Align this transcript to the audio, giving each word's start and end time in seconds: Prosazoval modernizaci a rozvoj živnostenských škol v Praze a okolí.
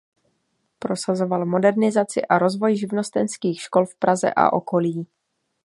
Prosazoval 0.79 1.45
modernizaci 1.51 2.21
a 2.29 2.35
rozvoj 2.45 2.71
živnostenských 2.81 3.57
škol 3.65 3.85
v 3.91 3.95
Praze 4.01 4.29
a 4.33 4.45
okolí. 4.61 4.93